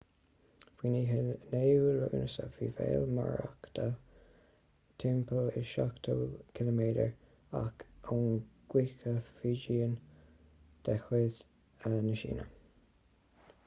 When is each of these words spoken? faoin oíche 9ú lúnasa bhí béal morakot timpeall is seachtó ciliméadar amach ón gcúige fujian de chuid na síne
faoin 0.77 0.95
oíche 0.99 1.17
9ú 1.49 1.89
lúnasa 1.97 2.45
bhí 2.55 2.69
béal 2.79 3.03
morakot 3.17 3.81
timpeall 5.03 5.51
is 5.61 5.73
seachtó 5.75 6.15
ciliméadar 6.61 7.13
amach 7.61 7.85
ón 8.17 8.25
gcúige 8.75 9.15
fujian 9.29 9.95
de 10.89 10.97
chuid 11.07 11.45
na 11.97 12.15
síne 12.27 12.49